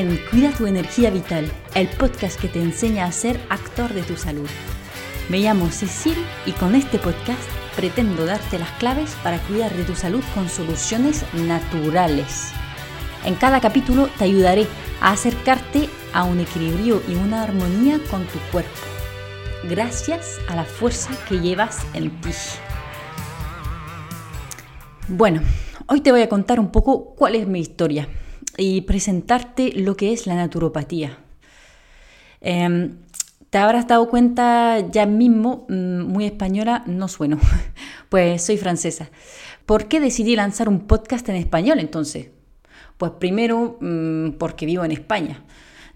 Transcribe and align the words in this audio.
Cuida 0.00 0.50
tu 0.52 0.66
energía 0.66 1.10
vital, 1.10 1.50
el 1.74 1.86
podcast 1.86 2.40
que 2.40 2.48
te 2.48 2.58
enseña 2.58 3.04
a 3.04 3.12
ser 3.12 3.38
actor 3.50 3.92
de 3.92 4.00
tu 4.00 4.16
salud. 4.16 4.48
Me 5.28 5.40
llamo 5.40 5.68
Cecil 5.68 6.16
y 6.46 6.52
con 6.52 6.74
este 6.74 6.98
podcast 6.98 7.42
pretendo 7.76 8.24
darte 8.24 8.58
las 8.58 8.70
claves 8.78 9.14
para 9.22 9.38
cuidar 9.40 9.70
de 9.74 9.84
tu 9.84 9.94
salud 9.94 10.22
con 10.34 10.48
soluciones 10.48 11.22
naturales. 11.34 12.50
En 13.26 13.34
cada 13.34 13.60
capítulo 13.60 14.08
te 14.16 14.24
ayudaré 14.24 14.66
a 15.02 15.10
acercarte 15.10 15.90
a 16.14 16.24
un 16.24 16.40
equilibrio 16.40 17.02
y 17.06 17.14
una 17.16 17.42
armonía 17.42 18.00
con 18.10 18.24
tu 18.24 18.38
cuerpo, 18.52 18.70
gracias 19.68 20.38
a 20.48 20.56
la 20.56 20.64
fuerza 20.64 21.10
que 21.28 21.40
llevas 21.40 21.84
en 21.92 22.10
ti. 22.22 22.30
Bueno, 25.08 25.42
hoy 25.88 26.00
te 26.00 26.10
voy 26.10 26.22
a 26.22 26.28
contar 26.30 26.58
un 26.58 26.72
poco 26.72 27.14
cuál 27.16 27.34
es 27.34 27.46
mi 27.46 27.60
historia 27.60 28.08
y 28.60 28.82
presentarte 28.82 29.72
lo 29.74 29.96
que 29.96 30.12
es 30.12 30.26
la 30.26 30.34
naturopatía. 30.34 31.18
Em, 32.40 32.98
te 33.48 33.58
habrás 33.58 33.88
dado 33.88 34.08
cuenta 34.08 34.78
ya 34.90 35.06
mismo, 35.06 35.66
mm, 35.68 36.02
muy 36.02 36.26
española 36.26 36.84
no 36.86 37.08
sueno, 37.08 37.38
pues 38.08 38.44
soy 38.44 38.58
francesa. 38.58 39.10
¿Por 39.66 39.88
qué 39.88 39.98
decidí 39.98 40.36
lanzar 40.36 40.68
un 40.68 40.80
podcast 40.80 41.28
en 41.28 41.36
español 41.36 41.80
entonces? 41.80 42.28
Pues 42.98 43.12
primero 43.12 43.78
mm, 43.80 44.32
porque 44.32 44.66
vivo 44.66 44.84
en 44.84 44.92
España 44.92 45.42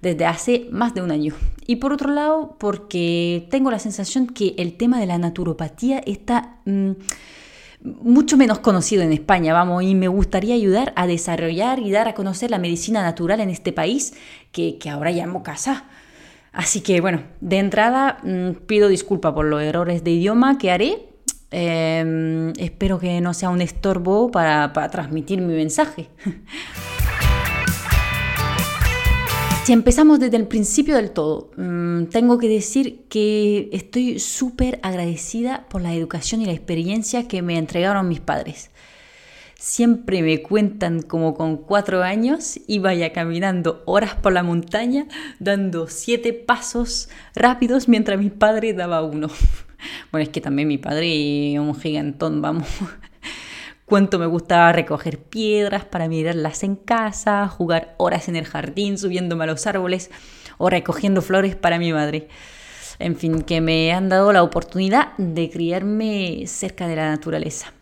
desde 0.00 0.26
hace 0.26 0.68
más 0.70 0.94
de 0.94 1.02
un 1.02 1.10
año. 1.10 1.34
Y 1.66 1.76
por 1.76 1.92
otro 1.92 2.10
lado, 2.12 2.56
porque 2.58 3.46
tengo 3.50 3.70
la 3.70 3.78
sensación 3.78 4.26
que 4.26 4.54
el 4.58 4.76
tema 4.76 4.98
de 5.00 5.06
la 5.06 5.18
naturopatía 5.18 5.98
está... 6.06 6.58
Mucho 7.84 8.38
menos 8.38 8.60
conocido 8.60 9.02
en 9.02 9.12
España, 9.12 9.52
vamos, 9.52 9.82
y 9.82 9.94
me 9.94 10.08
gustaría 10.08 10.54
ayudar 10.54 10.94
a 10.96 11.06
desarrollar 11.06 11.80
y 11.80 11.90
dar 11.90 12.08
a 12.08 12.14
conocer 12.14 12.50
la 12.50 12.58
medicina 12.58 13.02
natural 13.02 13.40
en 13.40 13.50
este 13.50 13.74
país 13.74 14.14
que, 14.52 14.78
ahora 14.90 15.10
llamo 15.10 15.42
casa. 15.42 15.84
Así 16.52 16.80
que 16.80 17.02
bueno, 17.02 17.24
de 17.42 17.58
entrada 17.58 18.20
mm, 18.22 18.64
pido 18.66 18.88
disculpa 18.88 19.34
por 19.34 19.44
los 19.44 19.60
errores 19.60 20.02
de 20.02 20.12
idioma 20.12 20.56
que 20.56 20.70
haré. 20.70 21.08
Em, 21.50 22.54
espero 22.56 22.98
que 22.98 23.20
no 23.20 23.34
sea 23.34 23.50
un 23.50 23.60
estorbo 23.60 24.30
para, 24.30 24.72
para 24.72 24.88
transmitir 24.88 25.42
mi 25.42 25.52
mensaje. 25.52 26.08
Si 29.64 29.72
empezamos 29.72 30.20
desde 30.20 30.36
el 30.36 30.46
principio 30.46 30.96
del 30.96 31.10
todo, 31.10 31.50
mm, 31.56 32.08
tengo 32.10 32.38
que 32.38 32.50
decir 32.50 33.06
que 33.08 33.70
estoy 33.72 34.18
súper 34.18 34.78
agradecida 34.82 35.66
por 35.70 35.80
la 35.80 35.94
educación 35.94 36.42
y 36.42 36.44
la 36.44 36.52
experiencia 36.52 37.26
que 37.28 37.40
me 37.40 37.56
entregaron 37.56 38.06
mis 38.06 38.20
padres. 38.20 38.70
Siempre 39.58 40.20
me 40.20 40.42
cuentan 40.42 41.00
como 41.00 41.32
con 41.32 41.56
cuatro 41.56 42.02
años 42.02 42.60
iba 42.66 42.92
ya 42.92 43.14
caminando 43.14 43.82
horas 43.86 44.14
por 44.16 44.34
la 44.34 44.42
montaña, 44.42 45.06
dando 45.38 45.88
siete 45.88 46.34
pasos 46.34 47.08
rápidos 47.34 47.88
mientras 47.88 48.20
mi 48.20 48.28
padre 48.28 48.74
daba 48.74 49.02
uno. 49.02 49.28
Bueno, 50.10 50.22
es 50.22 50.30
que 50.30 50.40
también 50.40 50.66
mi 50.68 50.78
padre 50.78 51.52
es 51.52 51.58
un 51.58 51.74
gigantón, 51.74 52.40
vamos 52.40 52.66
cuánto 53.86 54.18
me 54.18 54.26
gustaba 54.26 54.72
recoger 54.72 55.18
piedras 55.18 55.84
para 55.84 56.08
mirarlas 56.08 56.62
en 56.62 56.76
casa, 56.76 57.48
jugar 57.48 57.94
horas 57.98 58.28
en 58.28 58.36
el 58.36 58.44
jardín 58.44 58.98
subiéndome 58.98 59.44
a 59.44 59.48
los 59.48 59.66
árboles 59.66 60.10
o 60.58 60.70
recogiendo 60.70 61.22
flores 61.22 61.56
para 61.56 61.78
mi 61.78 61.92
madre. 61.92 62.28
En 62.98 63.16
fin, 63.16 63.42
que 63.42 63.60
me 63.60 63.92
han 63.92 64.08
dado 64.08 64.32
la 64.32 64.42
oportunidad 64.42 65.16
de 65.16 65.50
criarme 65.50 66.44
cerca 66.46 66.86
de 66.86 66.96
la 66.96 67.10
naturaleza. 67.10 67.72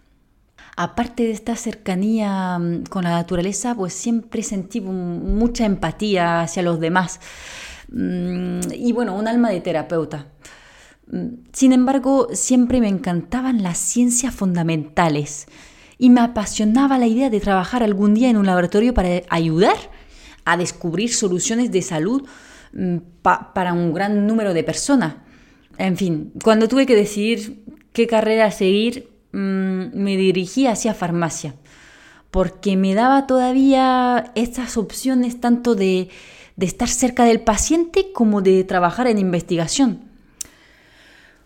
Aparte 0.75 1.25
de 1.25 1.33
esta 1.33 1.55
cercanía 1.55 2.59
mm, 2.59 2.85
con 2.85 3.05
la 3.05 3.11
naturaleza, 3.11 3.75
pues 3.75 3.93
siempre 3.93 4.43
sentí 4.43 4.81
mucha 4.81 5.67
empatía 5.67 6.41
hacia 6.41 6.63
los 6.63 6.81
demás. 6.81 7.21
Mm, 7.89 8.61
y 8.73 8.93
bueno, 8.93 9.15
un 9.15 9.29
alma 9.29 9.51
de 9.51 9.61
terapeuta. 9.61 10.29
Mm, 11.09 11.45
sin 11.53 11.75
embargo, 11.75 12.29
siempre 12.33 12.81
me 12.81 12.89
encantaban 12.89 13.63
las 13.63 13.77
ciencias 13.77 14.35
fundamentales 14.35 15.47
y 15.99 16.11
me 16.11 16.21
apasionaba 16.21 16.99
la 16.99 17.07
idea 17.07 17.31
de 17.31 17.41
trabajar 17.41 17.83
algún 17.83 18.15
día 18.15 18.31
en 18.31 18.37
un 18.37 18.47
laboratorio 18.47 18.95
para 18.95 19.23
ayudar 19.29 19.77
a 20.45 20.57
descubrir 20.57 21.15
soluciones 21.15 21.71
de 21.71 21.83
salud 21.83 22.27
mm, 22.73 22.97
para 23.23 23.73
un 23.73 23.93
gran 23.93 24.27
número 24.27 24.55
de 24.55 24.65
personas. 24.65 25.15
En 25.79 25.97
fin, 25.97 26.33
cuando 26.43 26.69
tuve 26.69 26.87
que 26.87 26.97
decidir 26.97 27.65
qué 27.93 28.07
carrera 28.07 28.51
seguir, 28.51 29.11
mm, 29.33 29.95
me 29.95 30.17
dirigí 30.17 30.67
hacia 30.67 30.95
farmacia, 30.95 31.55
porque 32.31 32.77
me 32.77 32.95
daba 32.95 33.27
todavía 33.27 34.33
estas 34.35 34.77
opciones 34.77 35.41
tanto 35.41 35.75
de, 35.75 36.09
de 36.57 36.67
estar 36.67 36.89
cerca 36.89 37.25
del 37.25 37.41
paciente 37.41 38.13
como 38.13 38.43
de 38.43 38.65
trabajar 38.65 39.07
en 39.07 39.19
investigación. 39.19 40.01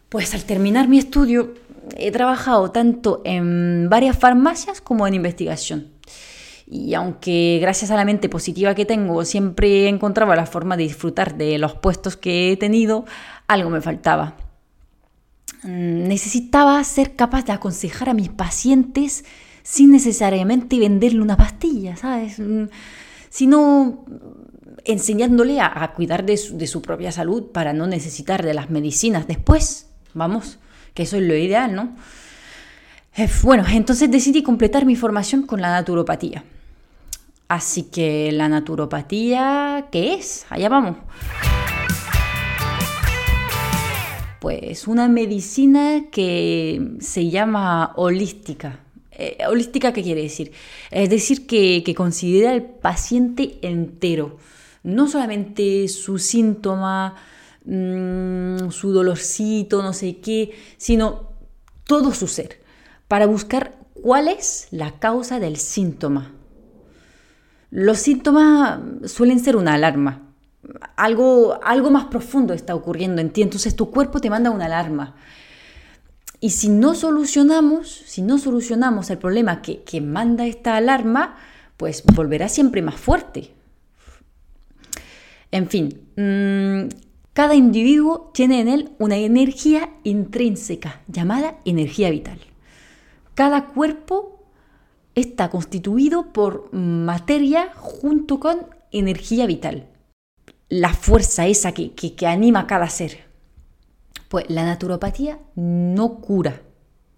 Pues 0.08 0.34
al 0.34 0.44
terminar 0.44 0.88
mi 0.88 0.98
estudio 0.98 1.54
he 1.96 2.10
trabajado 2.10 2.70
tanto 2.70 3.22
en 3.24 3.88
varias 3.88 4.18
farmacias 4.18 4.80
como 4.80 5.06
en 5.06 5.14
investigación. 5.14 5.88
Y 6.68 6.94
aunque 6.94 7.58
gracias 7.60 7.90
a 7.92 7.96
la 7.96 8.04
mente 8.04 8.28
positiva 8.28 8.74
que 8.74 8.84
tengo 8.84 9.24
siempre 9.24 9.88
encontraba 9.88 10.34
la 10.34 10.46
forma 10.46 10.76
de 10.76 10.82
disfrutar 10.82 11.36
de 11.36 11.58
los 11.58 11.74
puestos 11.74 12.16
que 12.16 12.52
he 12.52 12.56
tenido, 12.56 13.04
algo 13.46 13.70
me 13.70 13.80
faltaba. 13.80 14.36
Mm, 15.62 16.08
necesitaba 16.08 16.82
ser 16.82 17.14
capaz 17.14 17.44
de 17.44 17.52
aconsejar 17.52 18.08
a 18.08 18.14
mis 18.14 18.30
pacientes 18.30 19.24
sin 19.62 19.92
necesariamente 19.92 20.78
venderle 20.78 21.20
una 21.20 21.36
pastilla, 21.36 21.96
¿sabes? 21.96 22.40
Mm, 22.40 22.64
sino 23.28 24.04
enseñándole 24.84 25.60
a, 25.60 25.92
cuidar 25.94 26.24
de 26.24 26.36
su 26.36 26.82
propia 26.82 27.12
salud 27.12 27.50
para 27.52 27.72
no 27.72 27.86
necesitar 27.86 28.44
de 28.44 28.54
las 28.54 28.70
medicinas 28.70 29.26
después. 29.26 29.88
Vamos 30.14 30.58
que 30.96 31.02
eso 31.02 31.18
es 31.18 31.22
lo 31.22 31.36
ideal, 31.36 31.74
¿no? 31.74 31.94
Eh, 33.16 33.28
bueno, 33.42 33.64
entonces 33.70 34.10
decidí 34.10 34.42
completar 34.42 34.86
mi 34.86 34.96
formación 34.96 35.42
con 35.42 35.60
la 35.60 35.70
naturopatía. 35.70 36.42
Así 37.48 37.84
que 37.84 38.32
la 38.32 38.48
naturopatía, 38.48 39.88
¿qué 39.92 40.14
es? 40.14 40.46
Allá 40.48 40.70
vamos. 40.70 40.96
Pues 44.40 44.88
una 44.88 45.06
medicina 45.08 46.04
que 46.10 46.96
se 47.00 47.28
llama 47.28 47.92
holística. 47.96 48.80
Eh, 49.12 49.36
¿Holística 49.48 49.92
qué 49.92 50.02
quiere 50.02 50.22
decir? 50.22 50.52
Es 50.90 51.10
decir, 51.10 51.46
que, 51.46 51.82
que 51.84 51.94
considera 51.94 52.52
al 52.52 52.62
paciente 52.62 53.58
entero, 53.60 54.38
no 54.82 55.08
solamente 55.08 55.88
su 55.88 56.18
síntoma, 56.18 57.16
Mm, 57.66 58.70
su 58.70 58.92
dolorcito, 58.92 59.82
no 59.82 59.92
sé 59.92 60.18
qué, 60.18 60.54
sino 60.76 61.32
todo 61.84 62.12
su 62.14 62.28
ser, 62.28 62.60
para 63.08 63.26
buscar 63.26 63.76
cuál 63.92 64.28
es 64.28 64.68
la 64.70 65.00
causa 65.00 65.40
del 65.40 65.56
síntoma. 65.56 66.32
Los 67.70 67.98
síntomas 67.98 68.80
suelen 69.10 69.40
ser 69.40 69.56
una 69.56 69.74
alarma. 69.74 70.22
Algo, 70.96 71.58
algo 71.64 71.90
más 71.90 72.04
profundo 72.04 72.54
está 72.54 72.74
ocurriendo 72.74 73.20
en 73.20 73.30
ti, 73.30 73.42
entonces 73.42 73.74
tu 73.74 73.90
cuerpo 73.90 74.20
te 74.20 74.30
manda 74.30 74.50
una 74.52 74.66
alarma. 74.66 75.16
Y 76.38 76.50
si 76.50 76.68
no 76.68 76.94
solucionamos, 76.94 77.88
si 77.88 78.22
no 78.22 78.38
solucionamos 78.38 79.10
el 79.10 79.18
problema 79.18 79.60
que, 79.60 79.82
que 79.82 80.00
manda 80.00 80.46
esta 80.46 80.76
alarma, 80.76 81.36
pues 81.76 82.04
volverá 82.04 82.48
siempre 82.48 82.80
más 82.80 82.94
fuerte. 82.94 83.52
En 85.50 85.68
fin, 85.68 86.00
mm, 86.16 87.06
cada 87.36 87.54
individuo 87.54 88.30
tiene 88.32 88.62
en 88.62 88.68
él 88.68 88.92
una 88.98 89.18
energía 89.18 89.90
intrínseca 90.04 91.02
llamada 91.06 91.58
energía 91.66 92.08
vital. 92.08 92.38
Cada 93.34 93.66
cuerpo 93.66 94.46
está 95.14 95.50
constituido 95.50 96.32
por 96.32 96.72
materia 96.72 97.74
junto 97.76 98.40
con 98.40 98.68
energía 98.90 99.44
vital. 99.44 99.86
La 100.70 100.94
fuerza 100.94 101.46
esa 101.46 101.72
que, 101.72 101.92
que, 101.92 102.26
anima 102.26 102.60
a 102.60 102.66
cada 102.66 102.88
ser. 102.88 103.26
Pues 104.30 104.46
la 104.48 104.64
naturopatía 104.64 105.38
no 105.56 106.22
cura, 106.22 106.62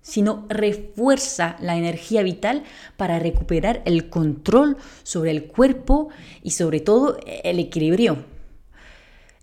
sino 0.00 0.46
refuerza 0.48 1.54
la 1.60 1.76
energía 1.76 2.24
vital 2.24 2.64
para 2.96 3.20
recuperar 3.20 3.82
el 3.84 4.10
control 4.10 4.78
sobre 5.04 5.30
el 5.30 5.46
cuerpo 5.46 6.08
y 6.42 6.50
sobre 6.50 6.80
todo 6.80 7.20
el 7.44 7.60
equilibrio. 7.60 8.24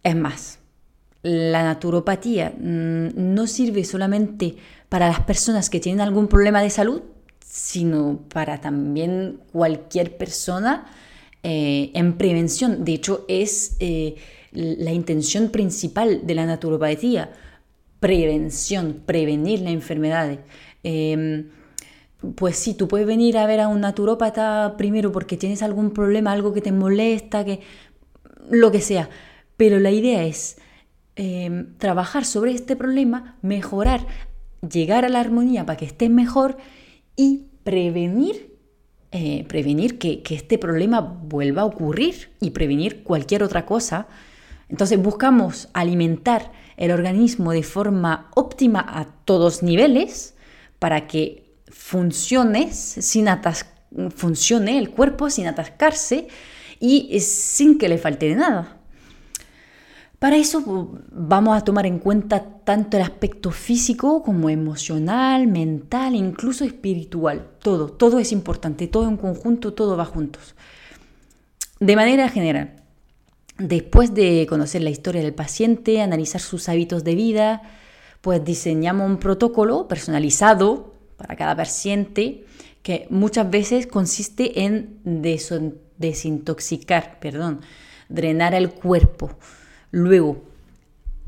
Es 0.03 0.17
más, 0.17 0.59
la 1.25 1.63
naturopatía 1.63 2.53
mm, 2.55 3.07
no 3.15 3.47
sirve 3.47 3.83
solamente 3.83 4.57
para 4.89 5.07
las 5.07 5.21
personas 5.21 5.71
que 5.71 5.79
tienen 5.79 6.01
algún 6.01 6.27
problema 6.27 6.61
de 6.61 6.69
salud, 6.69 7.01
sino 7.43 8.19
para 8.31 8.61
también 8.61 9.39
cualquier 9.51 10.17
persona 10.17 10.85
eh, 11.41 11.89
en 11.95 12.17
prevención. 12.17 12.85
De 12.85 12.93
hecho, 12.93 13.25
es 13.27 13.75
eh, 13.79 14.15
la 14.51 14.91
intención 14.91 15.49
principal 15.49 16.27
de 16.27 16.35
la 16.35 16.45
naturopatía, 16.45 17.33
prevención, 17.99 19.01
prevenir 19.07 19.61
la 19.61 19.71
enfermedad. 19.71 20.37
Em, 20.83 21.49
pues 22.35 22.55
sí, 22.55 22.75
tú 22.75 22.87
puedes 22.87 23.07
venir 23.07 23.39
a 23.39 23.47
ver 23.47 23.61
a 23.61 23.67
un 23.67 23.81
naturópata 23.81 24.75
primero 24.77 25.11
porque 25.11 25.37
tienes 25.37 25.63
algún 25.63 25.89
problema, 25.89 26.33
algo 26.33 26.53
que 26.53 26.61
te 26.61 26.71
molesta, 26.71 27.43
que 27.43 27.61
lo 28.47 28.71
que 28.71 28.81
sea. 28.81 29.09
Pero 29.57 29.79
la 29.79 29.89
idea 29.89 30.23
es 30.23 30.57
eh, 31.17 31.67
trabajar 31.77 32.25
sobre 32.25 32.51
este 32.51 32.75
problema, 32.75 33.37
mejorar, 33.41 34.05
llegar 34.69 35.05
a 35.05 35.09
la 35.09 35.21
armonía 35.21 35.65
para 35.65 35.77
que 35.77 35.85
estés 35.85 36.09
mejor 36.09 36.57
y 37.15 37.45
prevenir, 37.63 38.53
eh, 39.11 39.45
prevenir 39.47 39.97
que, 39.97 40.21
este 40.29 40.57
problema 40.57 40.99
vuelva 40.99 41.61
a 41.61 41.65
ocurrir 41.65 42.31
y 42.41 42.51
prevenir 42.51 43.03
cualquier 43.03 43.43
otra 43.43 43.65
cosa. 43.65 44.07
Entonces 44.67 45.01
buscamos 45.01 45.69
alimentar 45.73 46.51
el 46.75 46.91
organismo 46.91 47.53
de 47.53 47.63
forma 47.63 48.29
óptima 48.35 48.85
a 48.85 49.05
todos 49.23 49.63
niveles 49.63 50.35
para 50.79 51.07
que 51.07 51.55
funcione 51.67 52.73
sin 52.73 53.27
funcione 54.13 54.77
el 54.77 54.89
cuerpo 54.89 55.29
sin 55.29 55.47
atascarse 55.47 56.27
y 56.79 57.19
sin 57.21 57.77
que 57.77 57.87
le 57.87 57.97
falte 57.97 58.27
de 58.27 58.35
nada. 58.35 58.74
Para 60.19 60.37
eso 60.37 60.89
vamos 61.11 61.57
a 61.57 61.61
tomar 61.61 61.85
en 61.85 61.99
cuenta 61.99 62.43
tanto 62.63 62.97
el 62.97 63.03
aspecto 63.03 63.51
físico 63.51 64.23
como 64.23 64.49
emocional, 64.49 65.47
mental, 65.47 66.15
incluso 66.15 66.63
espiritual. 66.63 67.47
Todo, 67.59 67.89
todo 67.89 68.19
es 68.19 68.31
importante, 68.31 68.87
todo 68.87 69.07
en 69.07 69.17
conjunto, 69.17 69.73
todo 69.73 69.97
va 69.97 70.05
juntos. 70.05 70.55
De 71.79 71.95
manera 71.95 72.29
general, 72.29 72.81
después 73.57 74.13
de 74.13 74.45
conocer 74.47 74.81
la 74.81 74.89
historia 74.89 75.21
del 75.21 75.33
paciente, 75.33 76.01
analizar 76.01 76.41
sus 76.41 76.69
hábitos 76.69 77.03
de 77.03 77.15
vida, 77.15 77.61
pues 78.21 78.43
diseñamos 78.43 79.09
un 79.09 79.17
protocolo 79.17 79.87
personalizado 79.87 80.95
para 81.17 81.35
cada 81.35 81.55
paciente 81.55 82.45
que 82.81 83.07
muchas 83.09 83.49
veces 83.49 83.87
consiste 83.87 84.63
en 84.63 84.99
desintoxicar, 85.97 87.19
perdón, 87.19 87.61
drenar 88.09 88.53
el 88.53 88.71
cuerpo, 88.71 89.31
luego 89.91 90.43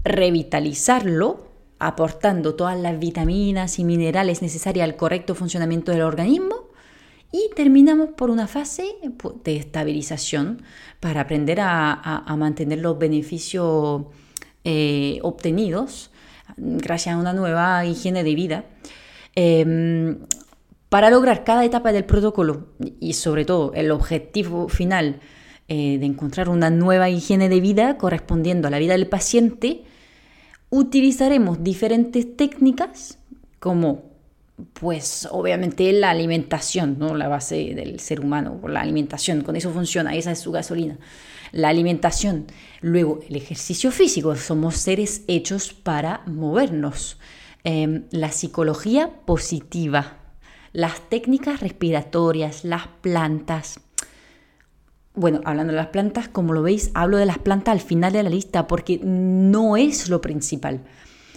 revitalizarlo 0.04 1.48
aportando 1.80 2.56
todas 2.56 2.78
las 2.80 2.98
vitaminas 3.00 3.80
y 3.80 3.84
minerales 3.84 4.42
necesarias 4.42 4.84
al 4.84 4.96
correcto 4.96 5.36
funcionamiento 5.36 5.92
del 5.92 6.02
organismo 6.02 6.68
y 7.32 7.50
terminamos 7.56 8.10
por 8.16 8.30
una 8.30 8.48
fase 8.48 8.96
de 9.44 9.58
estabilización 9.58 10.62
para 11.00 11.22
aprender 11.22 11.60
a, 11.62 12.24
mantener 12.38 12.80
los 12.80 12.98
beneficios 12.98 14.06
eh, 14.64 15.20
obtenidos 15.22 16.10
gracias 16.56 17.16
a 17.16 17.18
una 17.18 17.34
nueva 17.34 17.86
higiene 17.86 18.24
de 18.24 18.36
vida. 18.36 18.66
Em, 19.36 20.20
para 20.90 21.10
lograr 21.10 21.44
cada 21.44 21.66
etapa 21.66 21.92
del 21.92 22.06
protocolo 22.06 22.68
y 23.00 23.14
sobre 23.14 23.44
todo 23.44 23.74
el 23.74 23.92
objetivo 23.92 24.70
final 24.70 25.20
eh, 25.68 25.98
de 26.00 26.06
encontrar 26.06 26.50
una 26.50 26.70
nueva 26.70 27.10
higiene 27.10 27.50
de 27.50 27.60
vida 27.60 27.98
correspondiendo 27.98 28.68
a 28.68 28.72
la 28.72 28.80
vida 28.80 28.94
del 28.94 29.08
paciente, 29.08 29.84
utilizaremos 30.70 31.64
diferentes 31.64 32.36
técnicas 32.36 33.18
como 33.60 34.08
pues 34.74 35.28
obviamente 35.32 35.92
la 35.94 36.10
alimentación, 36.10 36.98
¿no? 36.98 37.16
la 37.16 37.28
base 37.28 37.76
del 37.76 38.00
ser 38.00 38.22
humano, 38.22 38.60
la 38.68 38.82
alimentación, 38.82 39.42
con 39.42 39.56
eso 39.56 39.72
funciona, 39.72 40.16
esa 40.16 40.32
es 40.32 40.40
su 40.40 40.52
gasolina. 40.52 40.98
La 41.52 41.70
alimentación, 41.70 42.48
luego 42.82 43.20
el 43.28 43.36
ejercicio 43.36 43.92
físico, 43.92 44.36
somos 44.36 44.76
seres 44.76 45.24
hechos 45.28 45.74
para 45.74 46.22
movernos. 46.26 47.18
Em, 47.64 48.06
la 48.12 48.32
psicología 48.32 49.10
positiva, 49.26 50.18
las 50.74 51.08
técnicas 51.10 51.60
respiratorias, 51.60 52.64
las 52.64 52.88
plantas. 53.02 53.80
Bueno, 55.18 55.42
hablando 55.46 55.74
de 55.74 55.78
las 55.78 55.88
plantas, 55.88 56.28
como 56.28 56.54
lo 56.54 56.62
veis, 56.62 56.92
hablo 56.94 57.18
de 57.18 57.26
las 57.26 57.40
plantas 57.40 57.72
al 57.72 57.82
final 57.82 58.14
de 58.14 58.22
la 58.22 58.30
lista 58.30 58.68
porque 58.68 59.00
no 59.04 59.76
es 59.76 60.10
lo 60.10 60.22
principal. 60.22 60.82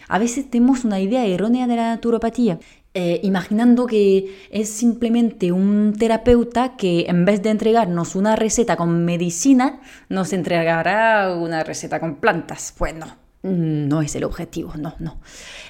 A 0.06 0.19
veces 0.19 0.50
tenemos 0.50 0.85
una 0.85 1.00
idea 1.00 1.25
errónea 1.25 1.67
de 1.67 1.77
la 1.77 1.94
naturopatía, 1.94 2.59
eh, 2.93 3.21
imaginando 3.23 3.87
que 3.87 4.37
es 4.50 4.69
simplemente 4.69 5.50
un 5.50 5.94
terapeuta 5.99 6.77
que 6.77 7.06
en 7.09 7.25
vez 7.25 7.43
de 7.43 7.49
entregarnos 7.49 8.17
una 8.17 8.37
receta 8.37 8.77
con 8.77 9.06
medicina, 9.06 9.81
nos 10.11 10.35
entregará 10.35 11.35
una 11.35 11.65
receta 11.65 12.00
con 12.00 12.17
plantas. 12.17 12.75
Pues 12.76 12.94
no, 12.94 13.17
no 13.43 14.03
es 14.03 14.15
el 14.15 14.25
objetivo, 14.25 14.75
no, 14.76 14.94
no. 14.99 15.23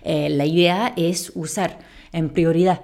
Eh, 0.03 0.31
la 0.31 0.47
idea 0.47 0.93
es 0.97 1.31
usar 1.37 1.79
en 2.11 2.31
prioridad 2.31 2.81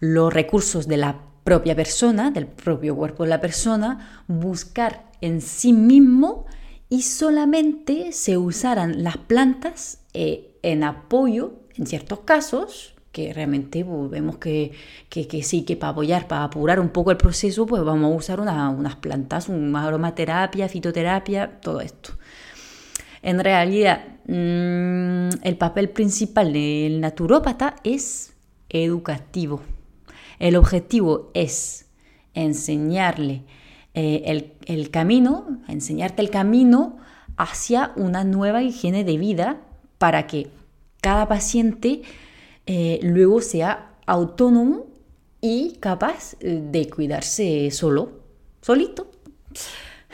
los 0.00 0.30
recursos 0.34 0.86
de 0.86 0.98
la 0.98 1.16
propia 1.46 1.76
persona, 1.76 2.32
del 2.32 2.48
propio 2.48 2.96
cuerpo 2.96 3.22
de 3.22 3.30
la 3.30 3.40
persona, 3.40 4.24
buscar 4.26 5.04
en 5.20 5.40
sí 5.40 5.72
mismo 5.72 6.44
y 6.88 7.02
solamente 7.02 8.10
se 8.10 8.36
usarán 8.36 9.04
las 9.04 9.16
plantas 9.16 10.00
eh, 10.12 10.58
en 10.62 10.82
apoyo, 10.82 11.54
en 11.76 11.86
ciertos 11.86 12.20
casos, 12.24 12.96
que 13.12 13.32
realmente 13.32 13.84
pues, 13.84 14.10
vemos 14.10 14.38
que, 14.38 14.72
sí, 15.44 15.62
que 15.62 15.76
para 15.76 15.92
apoyar, 15.92 16.26
para 16.26 16.42
apurar 16.42 16.80
un 16.80 16.88
poco 16.88 17.12
el 17.12 17.16
proceso, 17.16 17.64
pues 17.64 17.84
vamos 17.84 18.12
a 18.12 18.16
usar 18.16 18.40
unas 18.40 18.96
plantas, 18.96 19.48
una 19.48 19.86
aromaterapia, 19.86 20.68
fitoterapia, 20.68 21.60
todo 21.60 21.80
esto. 21.80 22.10
En 23.22 23.38
realidad, 23.38 24.00
mm, 24.26 25.44
el 25.44 25.56
papel 25.56 25.90
principal 25.90 26.52
del 26.52 27.00
naturópata 27.00 27.76
es 27.84 28.34
educativo. 28.68 29.62
El 30.38 30.56
objetivo 30.56 31.30
es 31.34 31.86
enseñarle 32.34 33.42
eh, 33.94 34.22
el, 34.26 34.52
el 34.66 34.90
camino, 34.90 35.60
enseñarte 35.68 36.22
el 36.22 36.30
camino 36.30 36.98
hacia 37.36 37.92
una 37.96 38.24
nueva 38.24 38.62
higiene 38.62 39.04
de 39.04 39.18
vida 39.18 39.60
para 39.98 40.26
que 40.26 40.48
cada 41.00 41.28
paciente 41.28 42.02
eh, 42.66 42.98
luego 43.02 43.40
sea 43.40 43.92
autónomo 44.06 44.86
y 45.40 45.76
capaz 45.80 46.36
de 46.40 46.90
cuidarse 46.90 47.70
solo, 47.70 48.20
solito. 48.60 49.10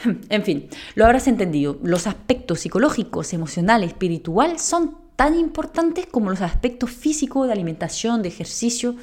En 0.28 0.42
fin, 0.42 0.68
lo 0.96 1.04
habrás 1.04 1.28
entendido. 1.28 1.78
Los 1.82 2.08
aspectos 2.08 2.58
psicológicos, 2.60 3.32
emocionales, 3.32 3.90
espiritual 3.90 4.58
son 4.58 4.96
tan 5.14 5.38
importantes 5.38 6.06
como 6.06 6.30
los 6.30 6.40
aspectos 6.40 6.90
físicos 6.90 7.46
de 7.46 7.52
alimentación, 7.52 8.20
de 8.20 8.28
ejercicio. 8.28 8.96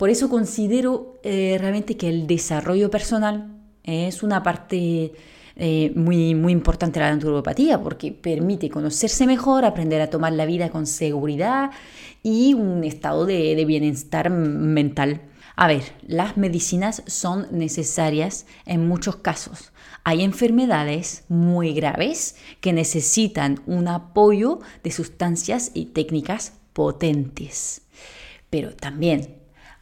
Por 0.00 0.08
eso 0.08 0.30
considero 0.30 1.20
eh, 1.22 1.58
realmente 1.60 1.98
que 1.98 2.08
el 2.08 2.26
desarrollo 2.26 2.90
personal 2.90 3.54
es 3.84 4.22
una 4.22 4.42
parte 4.42 5.12
muy, 5.94 6.34
muy 6.34 6.52
importante 6.52 6.98
de 6.98 7.04
la 7.04 7.14
naturopatía 7.14 7.82
porque 7.82 8.12
permite 8.12 8.70
conocerse 8.70 9.26
mejor, 9.26 9.66
aprender 9.66 10.00
a 10.00 10.08
tomar 10.08 10.32
la 10.32 10.46
vida 10.46 10.70
con 10.70 10.86
seguridad 10.86 11.70
y 12.22 12.54
un 12.54 12.82
estado 12.82 13.26
de, 13.26 13.62
bienestar 13.66 14.30
mental. 14.30 15.20
A 15.56 15.68
ver, 15.68 15.82
las 16.06 16.38
medicinas 16.38 17.02
son 17.06 17.48
necesarias 17.50 18.46
en 18.64 18.88
muchos 18.88 19.16
casos. 19.16 19.70
Hay 20.02 20.22
enfermedades 20.22 21.24
muy 21.28 21.74
graves 21.74 22.36
que 22.62 22.72
necesitan 22.72 23.60
un 23.66 23.86
apoyo 23.86 24.60
de 24.82 24.92
sustancias 24.92 25.72
y 25.74 25.86
técnicas 25.92 26.54
potentes. 26.72 27.82
Pero 28.48 28.74
también 28.74 29.39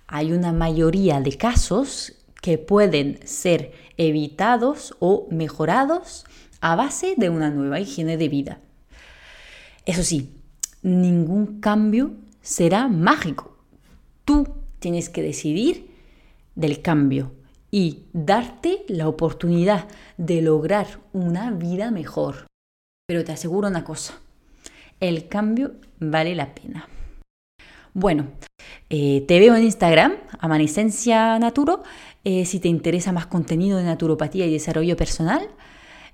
hay 0.09 0.33
una 0.33 0.53
mayoría 0.53 1.21
de 1.21 1.37
casos 1.37 2.15
que 2.41 2.57
pueden 2.59 3.21
ser 3.25 3.73
evitados 3.99 4.97
o 5.00 5.29
mejorados 5.31 6.25
a 6.61 6.75
base 6.77 7.15
de 7.17 7.29
una 7.29 7.50
nueva 7.50 7.79
higiene 7.79 8.17
de 8.17 8.29
vida. 8.29 8.61
Eso 9.85 10.03
sí, 10.03 10.35
ningún 10.83 11.61
cambio 11.61 12.12
será 12.41 12.88
mágico. 12.88 13.57
Tú 14.25 14.49
tienes 14.79 15.09
que 15.11 15.23
decidir 15.23 15.91
del 16.55 16.81
cambio 16.81 17.33
y 17.71 18.05
darte 18.12 18.85
la 18.88 19.09
oportunidad 19.09 19.88
de 20.17 20.41
lograr 20.41 21.00
una 21.12 21.50
vida 21.50 21.91
mejor. 21.91 22.47
Pero 23.07 23.25
te 23.25 23.33
aseguro 23.33 23.69
una 23.69 23.85
cosa, 23.85 24.15
el 25.00 25.29
cambio 25.29 25.75
vale 26.00 26.35
la 26.35 26.55
pena. 26.55 26.88
Bueno, 27.95 28.28
eh, 28.90 29.25
te 29.26 29.40
veo 29.40 29.57
en 29.57 29.64
Instagram, 29.64 30.14
Amanescencia 30.38 31.38
Naturo, 31.38 31.83
eh, 32.25 32.45
si 32.45 32.61
te 32.61 32.68
interesa 32.68 33.12
más 33.12 33.26
contenido 33.26 33.78
de 33.78 33.85
naturopatía 33.85 34.47
y 34.47 34.52
desarrollo 34.52 34.97
personal. 34.97 35.49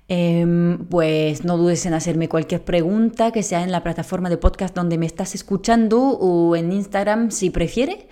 Em, 0.07 0.85
pues 0.85 1.43
no 1.43 1.57
dudes 1.57 1.83
en 1.87 1.95
hacerme 1.95 2.29
cualquier 2.29 2.63
pregunta 2.63 3.31
que 3.31 3.41
sea 3.41 3.63
en 3.63 3.71
la 3.71 3.81
plataforma 3.81 4.29
de 4.29 4.37
podcast 4.37 4.75
donde 4.75 4.99
me 4.99 5.07
estás 5.07 5.33
escuchando 5.33 5.99
o 5.99 6.55
en 6.55 6.71
Instagram 6.71 7.31
si 7.31 7.49
prefieres. 7.49 8.05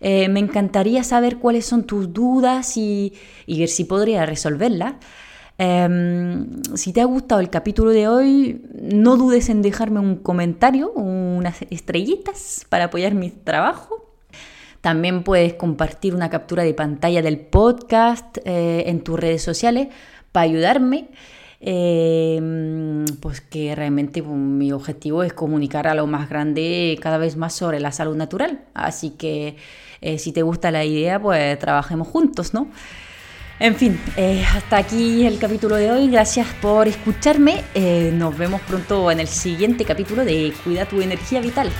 Eh, 0.00 0.28
me 0.28 0.40
encantaría 0.40 1.04
saber 1.04 1.38
cuáles 1.38 1.64
son 1.64 1.84
tus 1.84 2.12
dudas 2.12 2.76
y, 2.76 3.12
ver 3.46 3.68
si 3.68 3.84
podría 3.84 4.26
resolverlas. 4.26 4.94
Em, 5.58 6.62
si 6.74 6.92
te 6.92 7.00
ha 7.00 7.04
gustado 7.04 7.40
el 7.40 7.50
capítulo 7.50 7.90
de 7.90 8.08
hoy, 8.08 8.62
no 8.74 9.16
dudes 9.16 9.48
en 9.48 9.62
dejarme 9.62 10.00
un 10.00 10.16
comentario, 10.16 10.90
unas 10.92 11.62
estrellitas 11.70 12.66
para 12.68 12.84
apoyar 12.84 13.14
mi 13.14 13.30
trabajo. 13.30 14.12
También 14.80 15.22
puedes 15.22 15.54
compartir 15.54 16.14
una 16.14 16.30
captura 16.30 16.64
de 16.64 16.74
pantalla 16.74 17.22
del 17.22 17.38
podcast 17.38 18.38
eh, 18.44 18.84
en 18.86 19.04
tus 19.04 19.18
redes 19.18 19.42
sociales 19.42 19.88
para 20.32 20.44
ayudarme. 20.44 21.08
Eh, 21.64 23.04
pues 23.20 23.40
que 23.40 23.72
realmente 23.76 24.20
pues, 24.20 24.34
mi 24.34 24.72
objetivo 24.72 25.22
es 25.22 25.32
comunicar 25.32 25.86
a 25.86 25.94
lo 25.94 26.08
más 26.08 26.28
grande 26.28 26.98
cada 27.00 27.18
vez 27.18 27.36
más 27.36 27.54
sobre 27.54 27.78
la 27.78 27.92
salud 27.92 28.16
natural. 28.16 28.64
Así 28.74 29.10
que 29.10 29.56
eh, 30.00 30.18
si 30.18 30.32
te 30.32 30.42
gusta 30.42 30.72
la 30.72 30.84
idea, 30.84 31.22
pues 31.22 31.56
trabajemos 31.60 32.08
juntos, 32.08 32.52
¿no? 32.52 32.68
En 33.58 33.76
fin, 33.76 34.00
hasta 34.54 34.76
aquí 34.76 35.24
el 35.24 35.38
capítulo 35.38 35.76
de 35.76 35.90
hoy. 35.90 36.08
Gracias 36.10 36.48
por 36.60 36.88
escucharme. 36.88 37.62
nos 38.12 38.36
vemos 38.36 38.60
pronto 38.62 39.10
en 39.10 39.20
el 39.20 39.28
siguiente 39.28 39.84
capítulo 39.84 40.24
de 40.24 40.52
Cuida 40.64 40.84
tu 40.86 41.00
energía 41.00 41.40
vital. 41.40 41.70